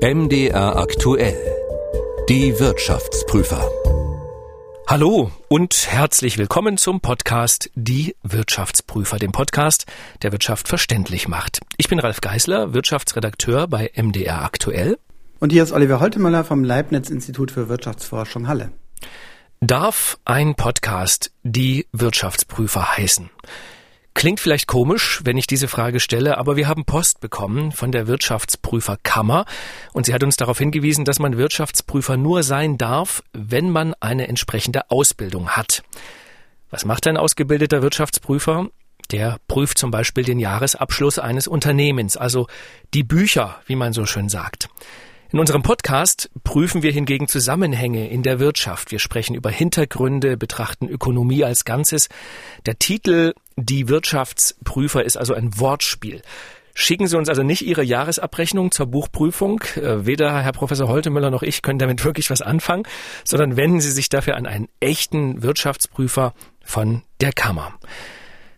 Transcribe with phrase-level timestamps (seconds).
[0.00, 1.36] MDR aktuell.
[2.28, 3.68] Die Wirtschaftsprüfer.
[4.86, 9.86] Hallo und herzlich willkommen zum Podcast Die Wirtschaftsprüfer, dem Podcast,
[10.22, 11.58] der Wirtschaft verständlich macht.
[11.78, 14.98] Ich bin Ralf Geißler, Wirtschaftsredakteur bei MDR aktuell.
[15.40, 18.70] Und hier ist Oliver Holtemöller vom Leibniz Institut für Wirtschaftsforschung Halle.
[19.58, 23.30] Darf ein Podcast Die Wirtschaftsprüfer heißen?
[24.18, 28.08] Klingt vielleicht komisch, wenn ich diese Frage stelle, aber wir haben Post bekommen von der
[28.08, 29.44] Wirtschaftsprüferkammer
[29.92, 34.26] und sie hat uns darauf hingewiesen, dass man Wirtschaftsprüfer nur sein darf, wenn man eine
[34.26, 35.84] entsprechende Ausbildung hat.
[36.68, 38.66] Was macht ein ausgebildeter Wirtschaftsprüfer?
[39.12, 42.48] Der prüft zum Beispiel den Jahresabschluss eines Unternehmens, also
[42.94, 44.68] die Bücher, wie man so schön sagt.
[45.30, 48.90] In unserem Podcast prüfen wir hingegen Zusammenhänge in der Wirtschaft.
[48.92, 52.08] Wir sprechen über Hintergründe, betrachten Ökonomie als Ganzes.
[52.64, 56.22] Der Titel Die Wirtschaftsprüfer ist also ein Wortspiel.
[56.72, 59.60] Schicken Sie uns also nicht Ihre Jahresabrechnung zur Buchprüfung.
[59.76, 62.84] Äh, weder Herr Professor Holtemüller noch ich können damit wirklich was anfangen,
[63.22, 66.32] sondern wenden Sie sich dafür an einen echten Wirtschaftsprüfer
[66.64, 67.74] von der Kammer.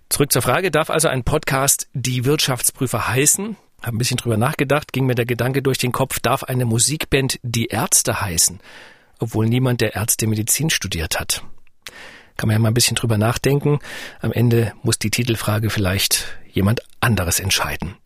[0.08, 3.56] Zurück zur Frage, darf also ein Podcast die Wirtschaftsprüfer heißen?
[3.83, 7.39] Habe ein bisschen drüber nachgedacht, ging mir der Gedanke durch den Kopf, darf eine Musikband
[7.42, 8.61] die Ärzte heißen,
[9.19, 11.42] obwohl niemand der Ärzte Medizin studiert hat.
[12.36, 13.81] Kann man ja mal ein bisschen drüber nachdenken.
[14.20, 17.97] Am Ende muss die Titelfrage vielleicht jemand anderes entscheiden.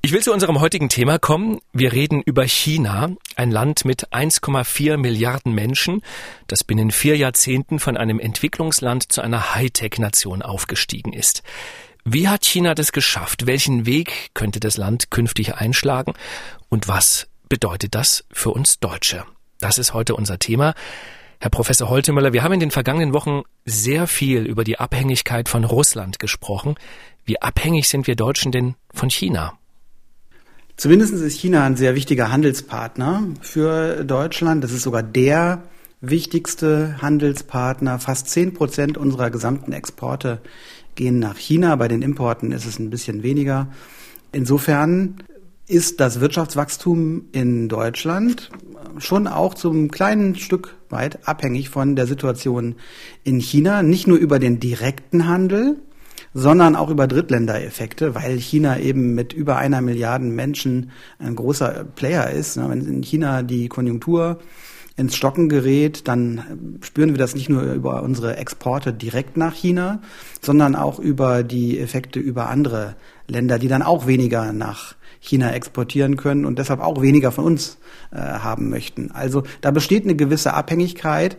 [0.00, 1.58] Ich will zu unserem heutigen Thema kommen.
[1.72, 6.02] Wir reden über China, ein Land mit 1,4 Milliarden Menschen,
[6.46, 11.42] das binnen vier Jahrzehnten von einem Entwicklungsland zu einer Hightech-Nation aufgestiegen ist.
[12.10, 13.46] Wie hat China das geschafft?
[13.46, 16.14] Welchen Weg könnte das Land künftig einschlagen?
[16.70, 19.24] Und was bedeutet das für uns Deutsche?
[19.60, 20.72] Das ist heute unser Thema.
[21.38, 25.64] Herr Professor Holtemöller, wir haben in den vergangenen Wochen sehr viel über die Abhängigkeit von
[25.64, 26.76] Russland gesprochen.
[27.26, 29.58] Wie abhängig sind wir Deutschen denn von China?
[30.78, 34.64] Zumindest ist China ein sehr wichtiger Handelspartner für Deutschland.
[34.64, 35.62] Das ist sogar der
[36.00, 37.98] wichtigste Handelspartner.
[37.98, 40.40] Fast zehn Prozent unserer gesamten Exporte
[40.98, 41.74] gehen nach China.
[41.76, 43.68] Bei den Importen ist es ein bisschen weniger.
[44.32, 45.16] Insofern
[45.66, 48.50] ist das Wirtschaftswachstum in Deutschland
[48.98, 52.74] schon auch zum kleinen Stück weit abhängig von der Situation
[53.22, 55.76] in China, nicht nur über den direkten Handel,
[56.34, 62.30] sondern auch über Drittländereffekte, weil China eben mit über einer Milliarde Menschen ein großer Player
[62.30, 62.56] ist.
[62.56, 64.38] Wenn in China die Konjunktur
[64.98, 70.00] ins Stocken gerät, dann spüren wir das nicht nur über unsere Exporte direkt nach China,
[70.42, 72.96] sondern auch über die Effekte über andere
[73.28, 77.78] Länder, die dann auch weniger nach China exportieren können und deshalb auch weniger von uns
[78.10, 79.10] äh, haben möchten.
[79.12, 81.36] Also da besteht eine gewisse Abhängigkeit,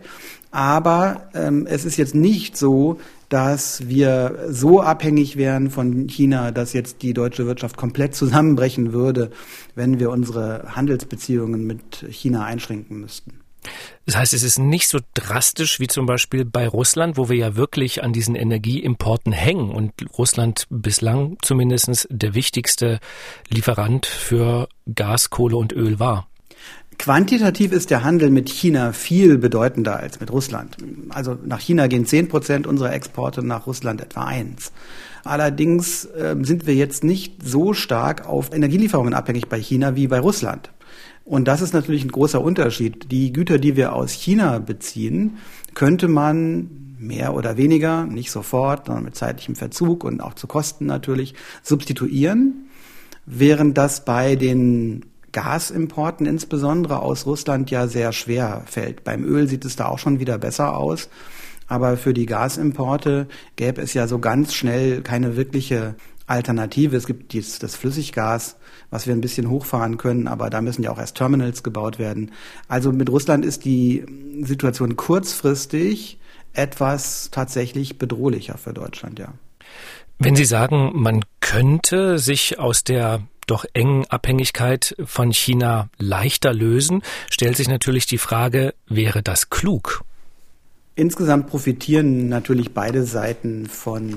[0.50, 2.98] aber ähm, es ist jetzt nicht so,
[3.28, 9.30] dass wir so abhängig wären von China, dass jetzt die deutsche Wirtschaft komplett zusammenbrechen würde,
[9.74, 13.39] wenn wir unsere Handelsbeziehungen mit China einschränken müssten.
[14.06, 17.56] Das heißt, es ist nicht so drastisch wie zum Beispiel bei Russland, wo wir ja
[17.56, 22.98] wirklich an diesen Energieimporten hängen und Russland bislang zumindest der wichtigste
[23.48, 26.26] Lieferant für Gas, Kohle und Öl war.
[26.98, 30.76] Quantitativ ist der Handel mit China viel bedeutender als mit Russland.
[31.08, 34.70] Also nach China gehen 10 Prozent unserer Exporte, nach Russland etwa eins.
[35.24, 40.20] Allerdings äh, sind wir jetzt nicht so stark auf Energielieferungen abhängig bei China wie bei
[40.20, 40.70] Russland.
[41.30, 43.12] Und das ist natürlich ein großer Unterschied.
[43.12, 45.38] Die Güter, die wir aus China beziehen,
[45.74, 50.86] könnte man mehr oder weniger, nicht sofort, sondern mit zeitlichem Verzug und auch zu Kosten
[50.86, 52.68] natürlich, substituieren,
[53.26, 59.04] während das bei den Gasimporten insbesondere aus Russland ja sehr schwer fällt.
[59.04, 61.08] Beim Öl sieht es da auch schon wieder besser aus.
[61.68, 65.94] Aber für die Gasimporte gäbe es ja so ganz schnell keine wirkliche
[66.26, 66.96] Alternative.
[66.96, 68.56] Es gibt das Flüssiggas,
[68.90, 72.32] was wir ein bisschen hochfahren können, aber da müssen ja auch erst Terminals gebaut werden.
[72.68, 74.04] Also mit Russland ist die
[74.42, 76.18] Situation kurzfristig
[76.52, 79.32] etwas tatsächlich bedrohlicher für Deutschland, ja.
[80.18, 87.02] Wenn Sie sagen, man könnte sich aus der doch engen Abhängigkeit von China leichter lösen,
[87.30, 90.04] stellt sich natürlich die Frage, wäre das klug?
[90.94, 94.14] Insgesamt profitieren natürlich beide Seiten von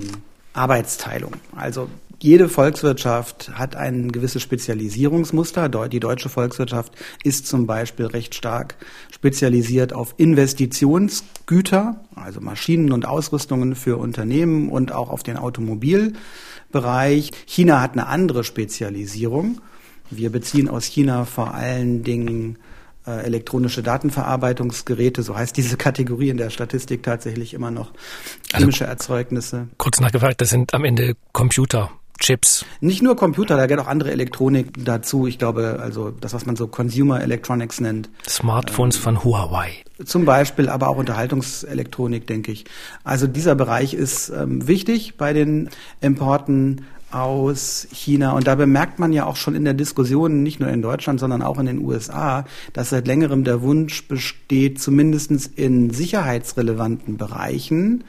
[0.53, 1.33] Arbeitsteilung.
[1.55, 1.89] Also
[2.23, 5.67] jede Volkswirtschaft hat ein gewisses Spezialisierungsmuster.
[5.89, 6.93] Die deutsche Volkswirtschaft
[7.25, 8.75] ist zum Beispiel recht stark
[9.11, 17.31] spezialisiert auf Investitionsgüter, also Maschinen und Ausrüstungen für Unternehmen und auch auf den Automobilbereich.
[17.45, 19.59] China hat eine andere Spezialisierung.
[20.09, 22.57] Wir beziehen aus China vor allen Dingen
[23.05, 27.91] äh, elektronische Datenverarbeitungsgeräte, so heißt diese Kategorie in der Statistik tatsächlich immer noch,
[28.53, 29.67] also chemische also, Erzeugnisse.
[29.77, 32.65] Kurz nachgefragt, das sind am Ende Computer Chips.
[32.79, 35.27] Nicht nur Computer, da gehört auch andere Elektronik dazu.
[35.27, 38.09] Ich glaube, also das, was man so Consumer Electronics nennt.
[38.27, 39.71] Smartphones ähm, von Huawei.
[40.05, 42.65] Zum Beispiel, aber auch Unterhaltungselektronik, denke ich.
[43.03, 45.69] Also dieser Bereich ist ähm, wichtig bei den
[46.01, 48.31] Importen aus China.
[48.31, 51.41] Und da bemerkt man ja auch schon in der Diskussion, nicht nur in Deutschland, sondern
[51.41, 58.03] auch in den USA, dass seit längerem der Wunsch besteht, zumindestens in sicherheitsrelevanten Bereichen,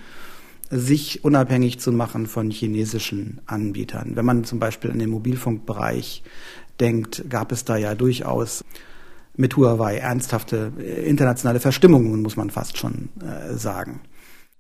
[0.71, 4.17] sich unabhängig zu machen von chinesischen Anbietern.
[4.17, 6.23] Wenn man zum Beispiel an den Mobilfunkbereich
[6.81, 8.65] denkt, gab es da ja durchaus
[9.37, 14.01] mit Huawei ernsthafte äh, internationale Verstimmungen, muss man fast schon äh, sagen.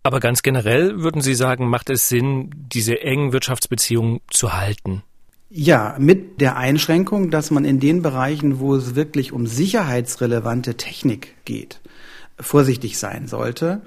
[0.02, 5.02] Aber ganz generell würden Sie sagen, macht es Sinn, diese engen Wirtschaftsbeziehungen zu halten?
[5.48, 11.34] Ja, mit der Einschränkung, dass man in den Bereichen, wo es wirklich um sicherheitsrelevante Technik
[11.44, 11.80] geht,
[12.38, 13.80] vorsichtig sein sollte,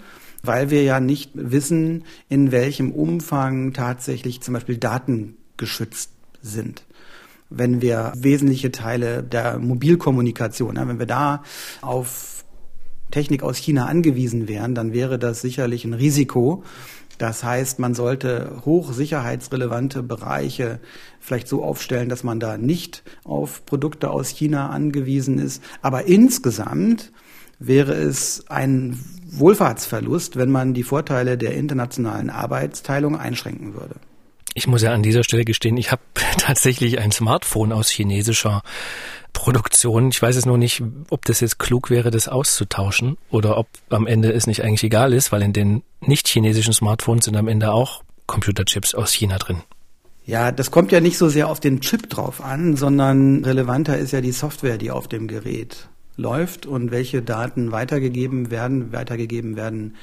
[0.47, 6.11] weil wir ja nicht wissen, in welchem Umfang tatsächlich zum Beispiel Daten geschützt
[6.41, 6.83] sind
[7.49, 11.44] wenn wir wesentliche Teile der Mobilkommunikation, wenn wir da
[11.81, 12.44] auf
[13.11, 16.63] Technik aus China angewiesen wären, dann wäre das sicherlich ein Risiko.
[17.17, 20.79] Das heißt, man sollte hochsicherheitsrelevante Bereiche
[21.19, 25.63] vielleicht so aufstellen, dass man da nicht auf Produkte aus China angewiesen ist.
[25.81, 27.11] Aber insgesamt
[27.59, 29.00] wäre es ein
[29.30, 33.95] Wohlfahrtsverlust, wenn man die Vorteile der internationalen Arbeitsteilung einschränken würde.
[34.54, 36.01] Ich muss ja an dieser Stelle gestehen, ich habe
[36.38, 38.63] tatsächlich ein Smartphone aus chinesischer
[39.33, 40.09] Produktion.
[40.09, 44.07] Ich weiß es nur nicht, ob das jetzt klug wäre, das auszutauschen oder ob am
[44.07, 47.71] Ende es nicht eigentlich egal ist, weil in den nicht chinesischen Smartphones sind am Ende
[47.71, 49.62] auch Computerchips aus China drin.
[50.25, 54.12] Ja, das kommt ja nicht so sehr auf den Chip drauf an, sondern relevanter ist
[54.12, 55.88] ja die Software, die auf dem Gerät
[56.18, 59.96] läuft und welche Daten weitergegeben werden, weitergegeben werden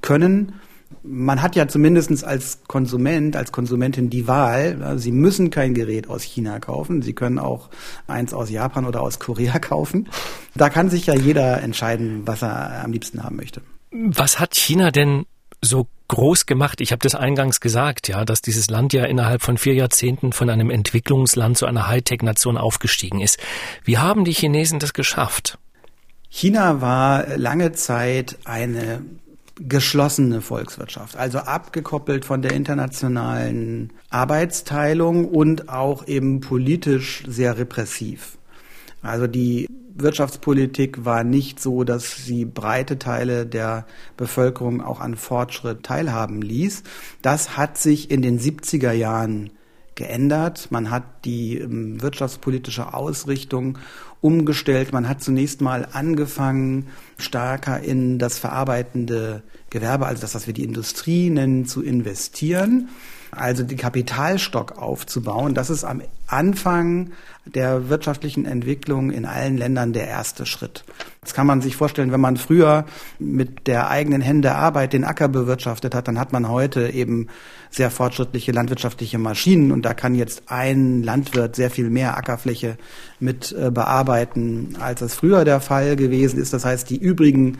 [0.00, 0.54] können
[1.02, 4.98] man hat ja zumindest als Konsument, als Konsumentin die Wahl.
[4.98, 7.02] Sie müssen kein Gerät aus China kaufen.
[7.02, 7.70] Sie können auch
[8.06, 10.08] eins aus Japan oder aus Korea kaufen.
[10.54, 13.62] Da kann sich ja jeder entscheiden, was er am liebsten haben möchte.
[13.90, 15.26] Was hat China denn
[15.62, 16.80] so groß gemacht?
[16.80, 20.50] Ich habe das eingangs gesagt, ja, dass dieses Land ja innerhalb von vier Jahrzehnten von
[20.50, 23.38] einem Entwicklungsland zu einer Hightech-Nation aufgestiegen ist.
[23.84, 25.58] Wie haben die Chinesen das geschafft?
[26.28, 29.02] China war lange Zeit eine
[29.56, 38.38] geschlossene Volkswirtschaft, also abgekoppelt von der internationalen Arbeitsteilung und auch eben politisch sehr repressiv.
[39.02, 43.86] Also die Wirtschaftspolitik war nicht so, dass sie breite Teile der
[44.16, 46.82] Bevölkerung auch an Fortschritt teilhaben ließ.
[47.20, 49.50] Das hat sich in den 70er Jahren
[49.94, 50.68] geändert.
[50.70, 53.78] Man hat die ähm, wirtschaftspolitische Ausrichtung
[54.20, 54.92] umgestellt.
[54.92, 60.64] Man hat zunächst mal angefangen, stärker in das verarbeitende Gewerbe, also das, was wir die
[60.64, 62.88] Industrie nennen, zu investieren
[63.32, 65.54] also den Kapitalstock aufzubauen.
[65.54, 67.12] Das ist am Anfang
[67.46, 70.84] der wirtschaftlichen Entwicklung in allen Ländern der erste Schritt.
[71.22, 72.84] Das kann man sich vorstellen, wenn man früher
[73.18, 77.28] mit der eigenen Hände Arbeit den Acker bewirtschaftet hat, dann hat man heute eben
[77.70, 82.76] sehr fortschrittliche landwirtschaftliche Maschinen und da kann jetzt ein Landwirt sehr viel mehr Ackerfläche
[83.18, 86.52] mit äh, bearbeiten, als es früher der Fall gewesen ist.
[86.52, 87.58] Das heißt, die übrigen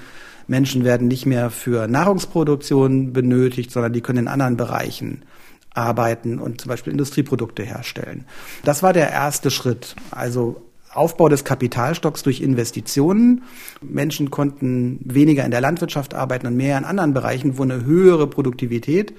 [0.49, 5.23] Menschen werden nicht mehr für Nahrungsproduktion benötigt, sondern die können in anderen Bereichen
[5.75, 8.27] arbeiten und zum Beispiel Industrieprodukte herstellen.
[8.65, 9.97] Das war der erste Schritt.
[10.11, 10.63] Also
[10.95, 13.43] Aufbau des Kapitalstocks durch Investitionen.
[13.81, 18.27] Menschen konnten weniger in der Landwirtschaft arbeiten und mehr in anderen Bereichen, wo eine höhere
[18.27, 19.15] Produktivität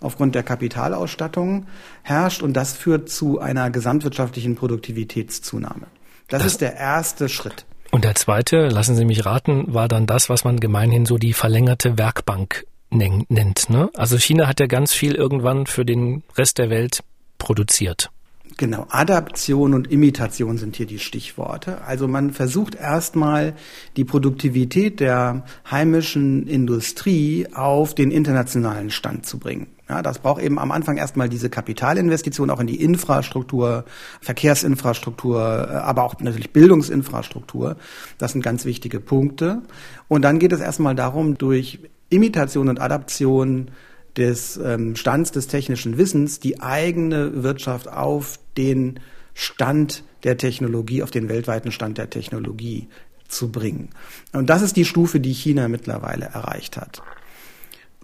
[0.00, 1.66] aufgrund der Kapitalausstattung
[2.02, 5.86] herrscht und das führt zu einer gesamtwirtschaftlichen Produktivitätszunahme.
[6.28, 7.66] Das, das ist der erste Schritt.
[7.90, 11.32] Und der zweite, lassen Sie mich raten, war dann das, was man gemeinhin so die
[11.32, 13.70] verlängerte Werkbank nennt.
[13.70, 13.90] Ne?
[13.94, 17.02] Also China hat ja ganz viel irgendwann für den Rest der Welt
[17.38, 18.10] produziert.
[18.56, 21.82] Genau, Adaption und Imitation sind hier die Stichworte.
[21.82, 23.54] Also man versucht erstmal
[23.96, 29.68] die Produktivität der heimischen Industrie auf den internationalen Stand zu bringen.
[29.88, 33.84] Ja, das braucht eben am Anfang erstmal diese Kapitalinvestition auch in die Infrastruktur,
[34.20, 37.76] Verkehrsinfrastruktur, äh, aber auch natürlich Bildungsinfrastruktur.
[38.18, 39.62] Das sind ganz wichtige Punkte.
[40.08, 41.78] Und dann geht es erstmal darum, durch
[42.10, 43.70] Imitation und Adaption
[44.16, 49.00] des ähm, Stands des technischen Wissens die eigene Wirtschaft auf den
[49.34, 52.88] Stand der Technologie, auf den weltweiten Stand der Technologie
[53.28, 53.90] zu bringen.
[54.32, 57.02] Und das ist die Stufe, die China mittlerweile erreicht hat.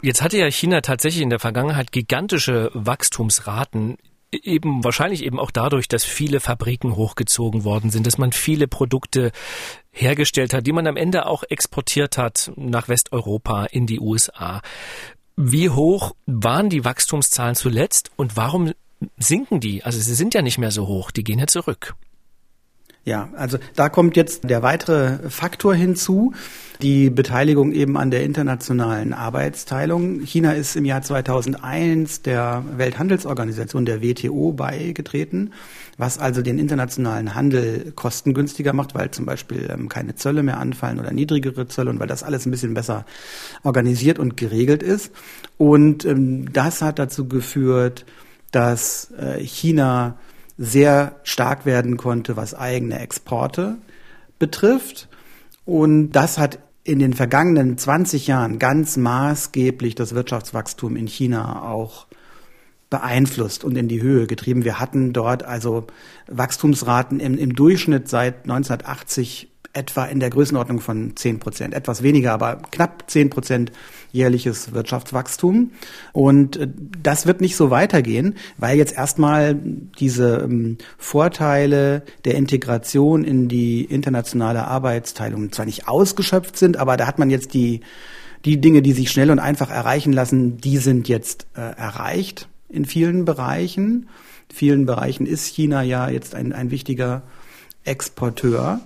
[0.03, 3.97] Jetzt hatte ja China tatsächlich in der Vergangenheit gigantische Wachstumsraten
[4.43, 9.33] eben wahrscheinlich eben auch dadurch, dass viele Fabriken hochgezogen worden sind, dass man viele Produkte
[9.91, 14.61] hergestellt hat, die man am Ende auch exportiert hat nach Westeuropa, in die USA.
[15.37, 18.73] Wie hoch waren die Wachstumszahlen zuletzt und warum
[19.17, 19.83] sinken die.
[19.83, 21.95] Also sie sind ja nicht mehr so hoch, die gehen ja zurück.
[23.07, 26.33] Ja, also da kommt jetzt der weitere Faktor hinzu,
[26.81, 30.21] die Beteiligung eben an der internationalen Arbeitsteilung.
[30.21, 35.53] China ist im Jahr 2001 der Welthandelsorganisation der WTO beigetreten,
[35.99, 40.99] was also den internationalen Handel kostengünstiger macht, weil zum Beispiel ähm, keine Zölle mehr anfallen
[40.99, 43.05] oder niedrigere Zölle und weil das alles ein bisschen besser
[43.65, 45.13] organisiert und geregelt ist.
[45.59, 48.07] Und ähm, das hat dazu geführt,
[48.51, 50.17] dass äh, China
[50.57, 53.77] sehr stark werden konnte, was eigene Exporte
[54.39, 55.09] betrifft.
[55.65, 62.07] Und das hat in den vergangenen 20 Jahren ganz maßgeblich das Wirtschaftswachstum in China auch
[62.91, 64.65] beeinflusst und in die Höhe getrieben.
[64.65, 65.87] Wir hatten dort also
[66.29, 71.75] Wachstumsraten im, im Durchschnitt seit 1980 etwa in der Größenordnung von 10 Prozent.
[71.75, 73.73] Etwas weniger, aber knapp 10 Prozent
[74.13, 75.73] jährliches Wirtschaftswachstum.
[76.13, 76.69] Und äh,
[77.03, 83.85] das wird nicht so weitergehen, weil jetzt erstmal diese ähm, Vorteile der Integration in die
[83.85, 87.81] internationale Arbeitsteilung zwar nicht ausgeschöpft sind, aber da hat man jetzt die,
[88.45, 92.85] die Dinge, die sich schnell und einfach erreichen lassen, die sind jetzt äh, erreicht in
[92.85, 94.09] vielen Bereichen.
[94.51, 97.23] In vielen Bereichen ist China ja jetzt ein, ein wichtiger
[97.85, 98.81] Exporteur.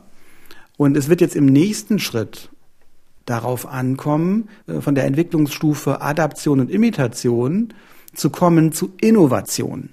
[0.79, 2.49] Und es wird jetzt im nächsten Schritt
[3.27, 7.75] darauf ankommen, äh, von der Entwicklungsstufe Adaption und Imitation
[8.15, 9.91] zu kommen zu Innovation.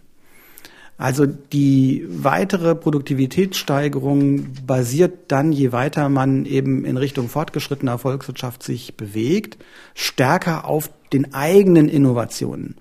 [0.98, 8.96] Also die weitere Produktivitätssteigerung basiert dann, je weiter man eben in Richtung fortgeschrittener Volkswirtschaft sich
[8.96, 9.58] bewegt,
[9.94, 12.75] stärker auf den eigenen Innovationen.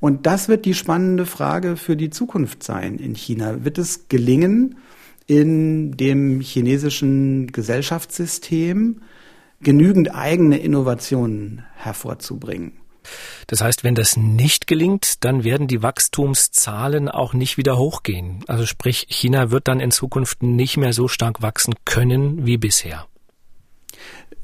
[0.00, 3.64] Und das wird die spannende Frage für die Zukunft sein in China.
[3.64, 4.76] Wird es gelingen,
[5.30, 9.00] in dem chinesischen Gesellschaftssystem
[9.62, 12.72] genügend eigene Innovationen hervorzubringen.
[13.46, 18.42] Das heißt, wenn das nicht gelingt, dann werden die Wachstumszahlen auch nicht wieder hochgehen.
[18.48, 23.06] Also sprich, China wird dann in Zukunft nicht mehr so stark wachsen können wie bisher.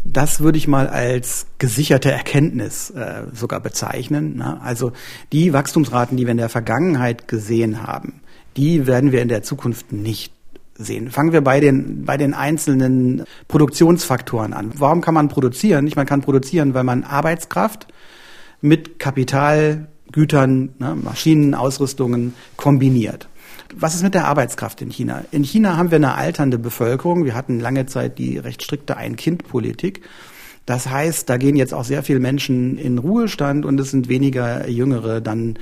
[0.05, 4.37] Das würde ich mal als gesicherte Erkenntnis äh, sogar bezeichnen.
[4.37, 4.61] Ne?
[4.61, 4.93] Also
[5.33, 8.21] die Wachstumsraten, die wir in der Vergangenheit gesehen haben,
[8.57, 10.36] die werden wir in der Zukunft nicht
[10.78, 11.11] sehen.
[11.11, 14.73] Fangen wir bei den, bei den einzelnen Produktionsfaktoren an.
[14.75, 15.87] Warum kann man produzieren?
[15.87, 17.87] Ich, man kann produzieren, weil man Arbeitskraft
[18.61, 23.28] mit Kapitalgütern, ne, Maschinen, Ausrüstungen kombiniert.
[23.75, 25.25] Was ist mit der Arbeitskraft in China?
[25.33, 27.25] In China haben wir eine alternde Bevölkerung.
[27.25, 30.02] Wir hatten lange Zeit die recht strikte Ein-Kind-Politik.
[30.66, 34.68] Das heißt, da gehen jetzt auch sehr viele Menschen in Ruhestand und es sind weniger
[34.68, 35.59] Jüngere dann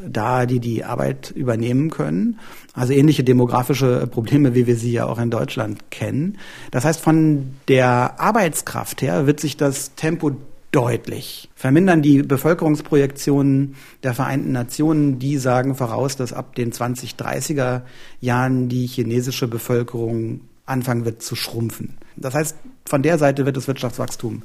[0.00, 2.38] da, die die Arbeit übernehmen können.
[2.74, 6.38] Also ähnliche demografische Probleme, wie wir sie ja auch in Deutschland kennen.
[6.70, 10.32] Das heißt, von der Arbeitskraft her wird sich das Tempo
[10.72, 12.02] deutlich vermindern.
[12.02, 17.82] Die Bevölkerungsprojektionen der Vereinten Nationen, die sagen voraus, dass ab den 2030er
[18.20, 21.96] Jahren die chinesische Bevölkerung anfangen wird zu schrumpfen.
[22.16, 24.42] Das heißt, von der Seite wird das Wirtschaftswachstum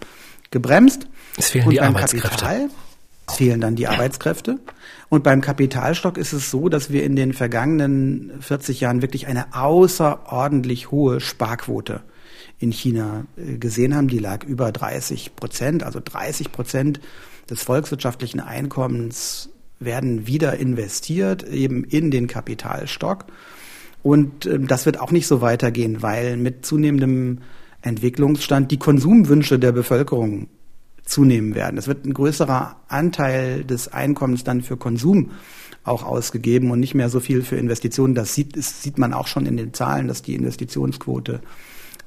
[0.51, 1.07] gebremst.
[1.37, 2.29] Es fehlen und die Arbeitskräfte.
[2.29, 2.69] Kapital
[3.29, 4.59] fehlen dann die Arbeitskräfte.
[5.11, 9.53] Und beim Kapitalstock ist es so, dass wir in den vergangenen 40 Jahren wirklich eine
[9.53, 11.99] außerordentlich hohe Sparquote
[12.59, 14.07] in China äh, gesehen haben.
[14.07, 17.01] Die lag über 30 Prozent, also 30 Prozent
[17.49, 19.49] des volkswirtschaftlichen Einkommens
[19.81, 23.25] werden wieder investiert, eben in den Kapitalstock.
[24.03, 27.39] Und äh, das wird auch nicht so weitergehen, weil mit zunehmendem
[27.81, 30.47] Entwicklungsstand die Konsumwünsche der Bevölkerung
[31.11, 31.77] zunehmen werden.
[31.77, 35.31] Es wird ein größerer Anteil des Einkommens dann für Konsum
[35.83, 38.15] auch ausgegeben und nicht mehr so viel für Investitionen.
[38.15, 41.41] Das sieht, das sieht man auch schon in den Zahlen, dass die Investitionsquote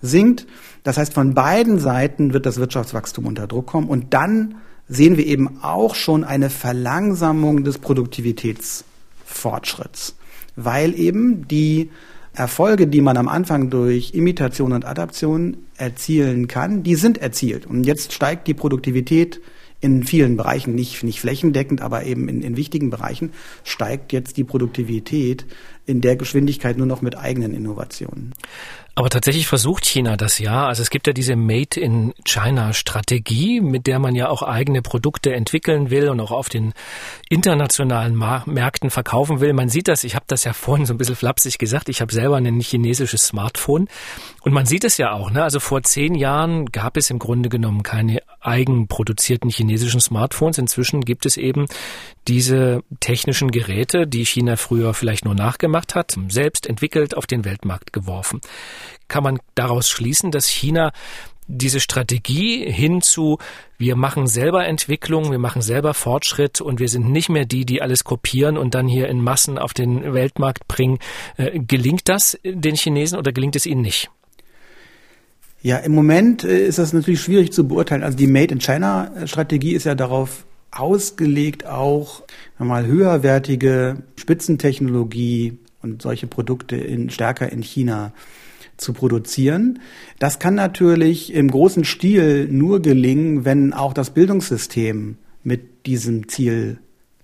[0.01, 0.47] sinkt.
[0.85, 4.55] Das heißt, von beiden Seiten wird das Wirtschaftswachstum unter Druck kommen und dann
[4.89, 10.17] sehen wir eben auch schon eine Verlangsamung des Produktivitätsfortschritts,
[10.57, 11.91] weil eben die
[12.35, 17.65] Erfolge, die man am Anfang durch Imitation und Adaption erzielen kann, die sind erzielt.
[17.67, 19.41] Und jetzt steigt die Produktivität
[19.81, 23.33] in vielen Bereichen, nicht, nicht flächendeckend, aber eben in, in wichtigen Bereichen,
[23.65, 25.45] steigt jetzt die Produktivität
[25.87, 28.35] in der Geschwindigkeit nur noch mit eigenen Innovationen.
[28.97, 30.69] Aber tatsächlich versucht China das ja.
[30.69, 34.83] Also es gibt ja diese Made in China Strategie, mit der man ja auch eigene
[34.83, 36.75] Produkte entwickeln will und auch auf den
[37.29, 39.53] internationalen Märkten verkaufen will.
[39.53, 42.13] Man sieht das, ich habe das ja vorhin so ein bisschen flapsig gesagt, ich habe
[42.13, 43.89] selber ein chinesisches Smartphone
[44.43, 45.33] und man sieht es ja auch.
[45.33, 45.43] Ne?
[45.43, 50.59] Also vor zehn Jahren gab es im Grunde genommen keine eigenproduzierten chinesischen Smartphones.
[50.59, 51.67] Inzwischen gibt es eben
[52.29, 57.45] diese technischen Geräte, die China früher vielleicht nur nachgemacht gemacht hat, selbst entwickelt, auf den
[57.45, 58.41] Weltmarkt geworfen.
[59.09, 60.93] Kann man daraus schließen, dass China
[61.49, 63.39] diese Strategie hin zu,
[63.77, 67.83] wir machen selber Entwicklung, wir machen selber Fortschritt und wir sind nicht mehr die, die
[67.83, 71.01] alles kopieren und dann hier in Massen auf den Weltmarkt bringen.
[71.37, 74.11] Äh, gelingt das den Chinesen oder gelingt es ihnen nicht?
[75.61, 78.05] Ja, im Moment äh, ist das natürlich schwierig zu beurteilen.
[78.05, 82.23] Also die Made in China Strategie ist ja darauf ausgelegt, auch
[82.59, 88.13] mal höherwertige Spitzentechnologie und solche Produkte in, stärker in China
[88.77, 89.81] zu produzieren.
[90.19, 96.79] Das kann natürlich im großen Stil nur gelingen, wenn auch das Bildungssystem mit diesem Ziel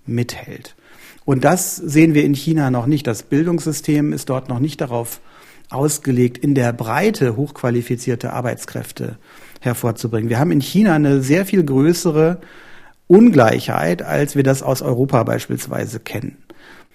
[0.05, 0.75] mithält.
[1.25, 3.05] Und das sehen wir in China noch nicht.
[3.07, 5.19] Das Bildungssystem ist dort noch nicht darauf
[5.69, 9.17] ausgelegt, in der Breite hochqualifizierte Arbeitskräfte
[9.59, 10.29] hervorzubringen.
[10.29, 12.41] Wir haben in China eine sehr viel größere
[13.07, 16.37] Ungleichheit, als wir das aus Europa beispielsweise kennen.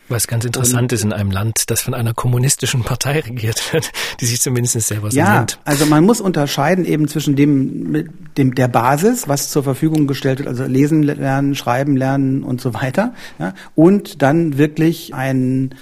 [0.09, 3.91] Was ganz interessant und, ist in einem Land, das von einer kommunistischen Partei regiert wird,
[4.21, 5.59] die sich zumindest selber so ja, nennt.
[5.65, 10.49] Also man muss unterscheiden eben zwischen dem, dem der Basis, was zur Verfügung gestellt wird,
[10.49, 15.75] also lesen lernen, schreiben lernen und so weiter, ja, und dann wirklich einen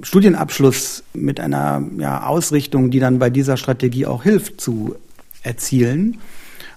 [0.00, 4.96] Studienabschluss mit einer ja, Ausrichtung, die dann bei dieser Strategie auch hilft zu
[5.42, 6.18] erzielen.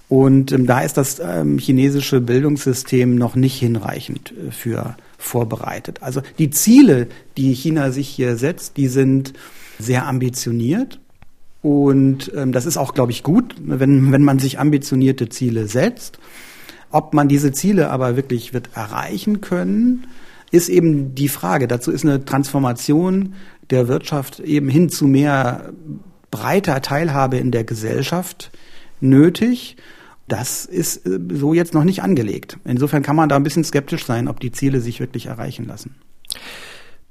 [0.08, 6.02] Und ähm, da ist das ähm, chinesische Bildungssystem noch nicht hinreichend äh, für vorbereitet.
[6.02, 9.32] Also die Ziele, die China sich hier setzt, die sind
[9.78, 11.00] sehr ambitioniert.
[11.62, 16.18] Und ähm, das ist auch, glaube ich, gut, wenn, wenn man sich ambitionierte Ziele setzt.
[16.90, 20.06] Ob man diese Ziele aber wirklich wird erreichen können,
[20.50, 21.66] ist eben die Frage.
[21.66, 23.34] Dazu ist eine Transformation
[23.70, 25.72] der Wirtschaft eben hin zu mehr
[26.30, 28.50] breiter Teilhabe in der Gesellschaft
[29.00, 29.76] nötig.
[30.28, 32.58] Das ist äh, so jetzt noch nicht angelegt.
[32.64, 35.94] Insofern kann man da ein bisschen skeptisch sein, ob die Ziele sich wirklich erreichen lassen.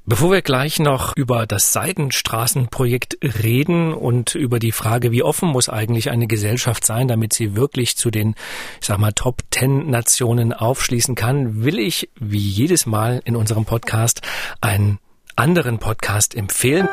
[0.08, 5.68] Bevor wir gleich noch über das Seidenstraßenprojekt reden und über die Frage, wie offen muss
[5.68, 8.36] eigentlich eine Gesellschaft sein, damit sie wirklich zu den,
[8.80, 13.66] ich sag mal, Top Ten Nationen aufschließen kann, will ich, wie jedes Mal in unserem
[13.66, 14.22] Podcast,
[14.62, 15.00] einen
[15.36, 16.88] anderen Podcast empfehlen.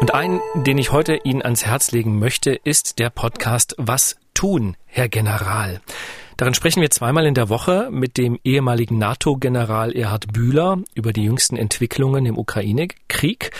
[0.00, 4.76] Und einen, den ich heute Ihnen ans Herz legen möchte, ist der Podcast Was tun,
[4.84, 5.80] Herr General?
[6.36, 11.24] Darin sprechen wir zweimal in der Woche mit dem ehemaligen NATO-General Erhard Bühler über die
[11.24, 13.52] jüngsten Entwicklungen im Ukraine-Krieg.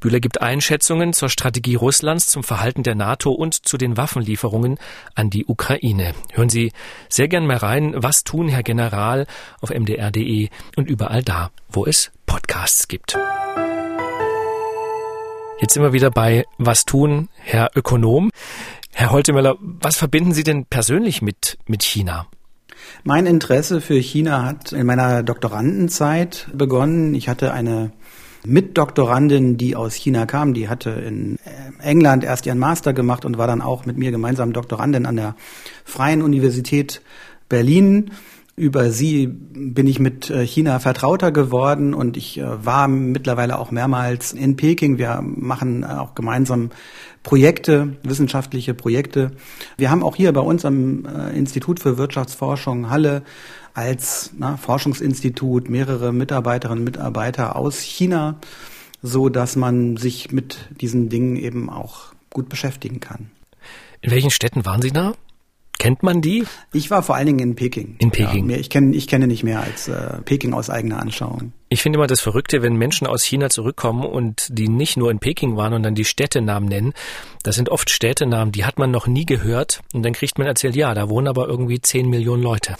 [0.00, 4.78] Bühler gibt Einschätzungen zur Strategie Russlands, zum Verhalten der NATO und zu den Waffenlieferungen
[5.14, 6.14] an die Ukraine.
[6.32, 6.72] Hören Sie
[7.10, 9.26] sehr gern mal rein, was tun, Herr General,
[9.60, 13.18] auf mdr.de und überall da, wo es Podcasts gibt.
[15.58, 18.30] Jetzt sind wir wieder bei Was tun, Herr Ökonom.
[18.92, 22.26] Herr Holtemöller, was verbinden Sie denn persönlich mit, mit China?
[23.04, 27.14] Mein Interesse für China hat in meiner Doktorandenzeit begonnen.
[27.14, 27.92] Ich hatte eine
[28.44, 33.38] Mitdoktorandin, die aus China kam, die hatte in äh, England erst ihren Master gemacht und
[33.38, 35.36] war dann auch mit mir gemeinsam Doktorandin an der
[35.86, 37.00] Freien Universität
[37.48, 38.10] Berlin.
[38.58, 43.70] Über sie bin ich mit äh, China vertrauter geworden und ich äh, war mittlerweile auch
[43.70, 44.96] mehrmals in Peking.
[44.96, 46.70] Wir machen äh, auch gemeinsam
[47.22, 49.32] Projekte, wissenschaftliche Projekte.
[49.76, 53.24] Wir haben auch hier bei uns am Institut für Wirtschaftsforschung Halle
[53.74, 58.36] als na, Forschungsinstitut mehrere Mitarbeiterinnen und Mitarbeiter aus China,
[59.02, 63.30] so dass man sich mit diesen Dingen eben auch gut beschäftigen kann.
[64.00, 65.14] In welchen Städten waren Sie da?
[65.86, 66.44] Kennt man die?
[66.72, 67.94] Ich war vor allen Dingen in Peking.
[68.00, 68.50] In Peking.
[68.50, 71.52] Ja, ich kenne ich kenne nicht mehr als äh, Peking aus eigener Anschauung.
[71.68, 75.18] Ich finde immer das Verrückte, wenn Menschen aus China zurückkommen und die nicht nur in
[75.18, 76.92] Peking waren und dann die Städtenamen nennen.
[77.42, 79.80] Das sind oft Städtenamen, die hat man noch nie gehört.
[79.92, 82.76] Und dann kriegt man erzählt, ja, da wohnen aber irgendwie 10 Millionen Leute.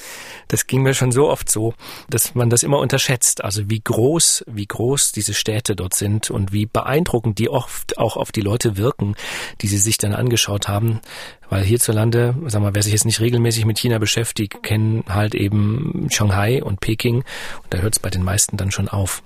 [0.46, 1.74] Das ging mir schon so oft so,
[2.08, 3.42] dass man das immer unterschätzt.
[3.42, 8.16] Also wie groß, wie groß diese Städte dort sind und wie beeindruckend die oft auch
[8.16, 9.16] auf die Leute wirken,
[9.62, 11.00] die sie sich dann angeschaut haben.
[11.48, 16.08] Weil hierzulande, sag mal, wer sich jetzt nicht regelmäßig mit China beschäftigt, kennen halt eben
[16.10, 17.16] Shanghai und Peking.
[17.16, 17.24] Und
[17.70, 19.22] da hört es bei den meisten dann schon auf.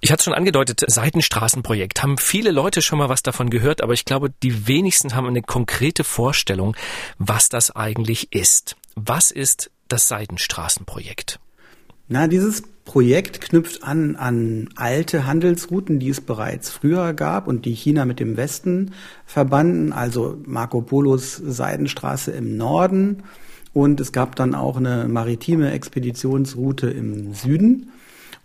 [0.00, 2.02] Ich hatte schon angedeutet, Seitenstraßenprojekt.
[2.02, 5.42] Haben viele Leute schon mal was davon gehört, aber ich glaube, die wenigsten haben eine
[5.42, 6.76] konkrete Vorstellung,
[7.18, 8.76] was das eigentlich ist.
[8.96, 11.38] Was ist das Seidenstraßenprojekt?
[12.08, 17.74] Na, dieses Projekt knüpft an an alte Handelsrouten, die es bereits früher gab und die
[17.74, 18.92] China mit dem Westen
[19.26, 23.24] verbanden, also Marco Polos Seidenstraße im Norden
[23.74, 27.90] und es gab dann auch eine maritime Expeditionsroute im Süden.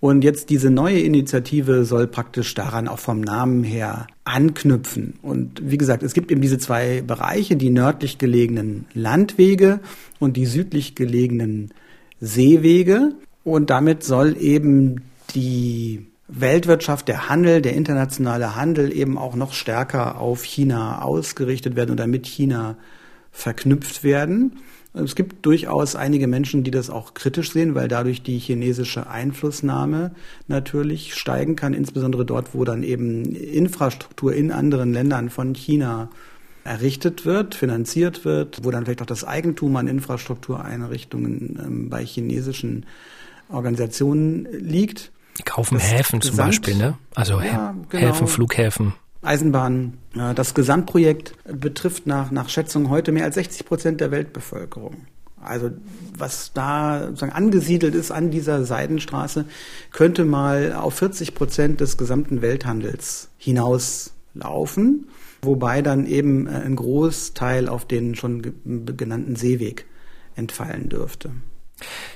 [0.04, 5.14] Und jetzt diese neue Initiative soll praktisch daran auch vom Namen her anknüpfen.
[5.22, 9.80] Und wie gesagt, es gibt eben diese zwei Bereiche, die nördlich gelegenen Landwege
[10.20, 11.72] und die südlich gelegenen
[12.20, 13.14] Seewege.
[13.46, 15.04] Und damit soll eben
[15.36, 21.92] die Weltwirtschaft, der Handel, der internationale Handel eben auch noch stärker auf China ausgerichtet werden
[21.92, 22.76] oder mit China
[23.32, 24.58] verknüpft werden.
[24.94, 30.12] Es gibt durchaus einige Menschen, die das auch kritisch sehen, weil dadurch die chinesische Einflussnahme
[30.48, 36.10] natürlich steigen kann, insbesondere dort, wo dann eben Infrastruktur in anderen Ländern von China
[36.64, 42.86] errichtet wird, finanziert wird, wo dann vielleicht auch das Eigentum an Infrastruktureinrichtungen ähm, bei chinesischen
[43.50, 45.12] Organisationen liegt.
[45.40, 46.98] Die kaufen das Häfen zum Beispiel, ne?
[47.16, 48.08] Also ja, genau.
[48.08, 48.94] Häfen, Flughäfen.
[49.24, 49.98] Eisenbahn.
[50.36, 55.08] Das Gesamtprojekt betrifft nach, nach Schätzung heute mehr als 60 Prozent der Weltbevölkerung.
[55.42, 55.72] Also
[56.18, 59.46] was da sozusagen angesiedelt ist an dieser Seidenstraße,
[59.92, 65.08] könnte mal auf 40 Prozent des gesamten Welthandels hinauslaufen,
[65.42, 68.54] wobei dann eben ein Großteil auf den schon
[68.98, 69.86] genannten Seeweg
[70.36, 71.32] entfallen dürfte.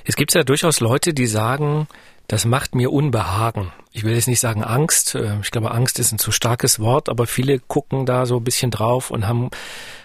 [0.04, 1.86] Es gibt ja durchaus Leute, die sagen,
[2.28, 3.72] das macht mir Unbehagen.
[3.90, 5.14] Ich will jetzt nicht sagen Angst.
[5.14, 8.44] Äh, ich glaube, Angst ist ein zu starkes Wort, aber viele gucken da so ein
[8.44, 9.50] bisschen drauf und haben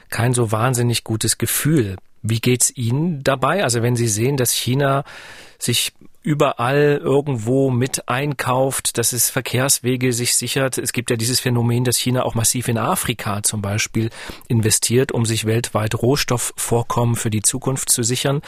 [0.09, 1.97] kein so wahnsinnig gutes Gefühl.
[2.21, 3.63] Wie geht's Ihnen dabei?
[3.63, 5.03] Also wenn Sie sehen, dass China
[5.59, 10.77] sich überall irgendwo mit einkauft, dass es Verkehrswege sich sichert.
[10.77, 14.09] Es gibt ja dieses Phänomen, dass China auch massiv in Afrika zum Beispiel
[14.47, 18.41] investiert, um sich weltweit Rohstoffvorkommen für die Zukunft zu sichern.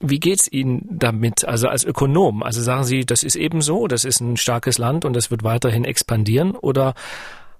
[0.00, 2.42] Wie geht's Ihnen damit, also als Ökonom?
[2.42, 5.44] Also sagen Sie, das ist eben so, das ist ein starkes Land und das wird
[5.44, 6.52] weiterhin expandieren?
[6.52, 6.94] Oder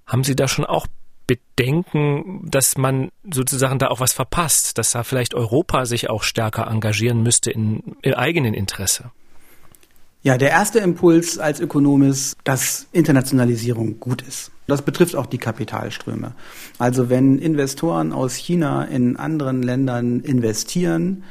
[0.07, 0.87] haben Sie da schon auch
[1.27, 6.67] Bedenken, dass man sozusagen da auch was verpasst, dass da vielleicht Europa sich auch stärker
[6.67, 9.11] engagieren müsste in, im eigenen Interesse?
[10.23, 14.51] Ja, der erste Impuls als Ökonom ist, dass Internationalisierung gut ist.
[14.67, 16.35] Das betrifft auch die Kapitalströme.
[16.79, 21.25] Also wenn Investoren aus China in anderen Ländern investieren,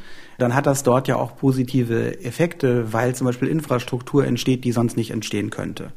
[0.44, 4.98] dann hat das dort ja auch positive Effekte, weil zum Beispiel Infrastruktur entsteht, die sonst
[4.98, 5.94] nicht entstehen könnte.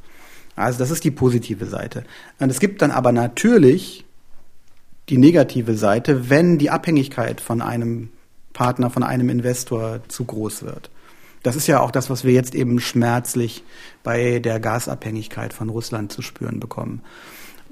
[0.55, 2.05] Also das ist die positive Seite.
[2.39, 4.05] Und es gibt dann aber natürlich
[5.09, 8.11] die negative Seite, wenn die Abhängigkeit von einem
[8.53, 10.91] Partner, von einem Investor zu groß wird.
[11.43, 13.65] Das ist ja auch das, was wir jetzt eben schmerzlich
[14.03, 17.03] bei der Gasabhängigkeit von Russland zu spüren bekommen.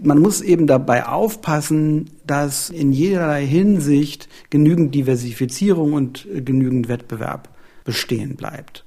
[0.03, 7.49] Man muss eben dabei aufpassen, dass in jederlei Hinsicht genügend Diversifizierung und genügend Wettbewerb
[7.85, 8.85] bestehen bleibt.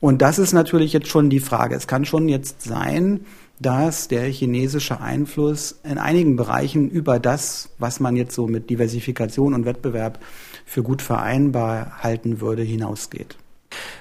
[0.00, 1.76] Und das ist natürlich jetzt schon die Frage.
[1.76, 3.20] Es kann schon jetzt sein,
[3.60, 9.54] dass der chinesische Einfluss in einigen Bereichen über das, was man jetzt so mit Diversifikation
[9.54, 10.18] und Wettbewerb
[10.66, 13.36] für gut vereinbar halten würde, hinausgeht.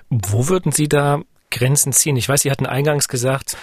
[0.09, 2.15] Wo würden Sie da Grenzen ziehen?
[2.15, 3.55] Ich weiß, Sie hatten eingangs gesagt,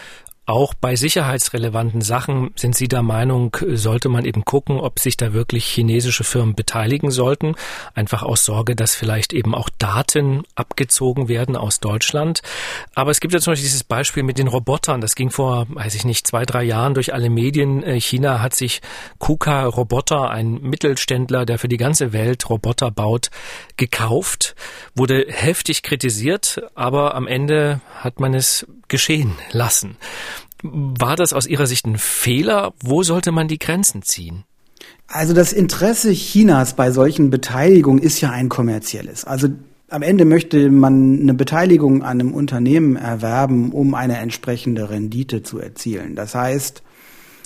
[0.48, 5.34] auch bei sicherheitsrelevanten Sachen sind Sie der Meinung, sollte man eben gucken, ob sich da
[5.34, 7.54] wirklich chinesische Firmen beteiligen sollten.
[7.94, 12.40] Einfach aus Sorge, dass vielleicht eben auch Daten abgezogen werden aus Deutschland.
[12.94, 15.02] Aber es gibt ja zum Beispiel dieses Beispiel mit den Robotern.
[15.02, 17.82] Das ging vor, weiß ich nicht, zwei, drei Jahren durch alle Medien.
[17.82, 18.80] Äh, China hat sich
[19.18, 23.28] KUKA Roboter, ein Mittelständler, der für die ganze Welt Roboter baut,
[23.76, 24.56] gekauft.
[24.94, 29.98] Wurde heftig kritisiert, aber am Ende hat man es geschehen lassen.
[30.62, 32.72] War das aus Ihrer Sicht ein Fehler?
[32.80, 34.44] Wo sollte man die Grenzen ziehen?
[35.06, 39.24] Also das Interesse Chinas bei solchen Beteiligungen ist ja ein kommerzielles.
[39.24, 39.48] Also
[39.88, 45.58] am Ende möchte man eine Beteiligung an einem Unternehmen erwerben, um eine entsprechende Rendite zu
[45.58, 46.14] erzielen.
[46.14, 46.82] Das heißt,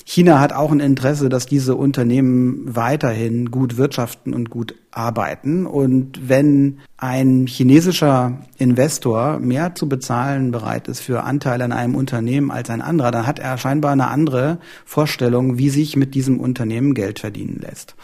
[0.04, 5.66] China hat auch ein Interesse, dass diese Unternehmen weiterhin gut wirtschaften und gut arbeiten.
[5.66, 12.50] Und wenn ein chinesischer Investor mehr zu bezahlen bereit ist für Anteile an einem Unternehmen
[12.50, 16.94] als ein anderer, dann hat er scheinbar eine andere Vorstellung, wie sich mit diesem Unternehmen
[16.94, 17.94] Geld verdienen lässt.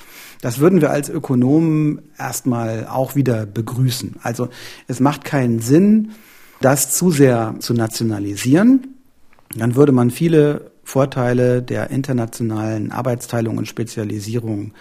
[0.40, 4.16] Das würden wir als Ökonomen erstmal auch wieder begrüßen.
[4.22, 4.48] Also
[4.87, 6.12] es macht keinen Sinn,
[6.61, 8.94] das zu sehr zu nationalisieren.
[9.56, 14.72] Dann würde man viele Vorteile der internationalen Arbeitsteilung und Spezialisierung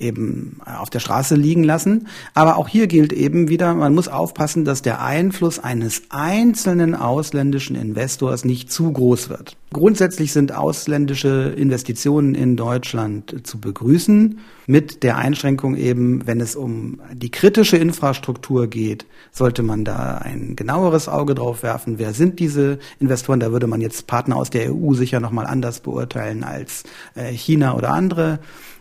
[0.00, 2.08] eben auf der Straße liegen lassen.
[2.34, 7.76] Aber auch hier gilt eben wieder, man muss aufpassen, dass der Einfluss eines einzelnen ausländischen
[7.76, 9.56] Investors nicht zu groß wird.
[9.72, 17.00] Grundsätzlich sind ausländische Investitionen in Deutschland zu begrüßen, mit der Einschränkung eben, wenn es um
[17.12, 21.98] die kritische Infrastruktur geht, sollte man da ein genaueres Auge drauf werfen.
[21.98, 23.40] Wer sind diese Investoren?
[23.40, 26.84] Da würde man jetzt Partner aus der EU sicher nochmal anders beurteilen als
[27.14, 28.40] äh, China oder andere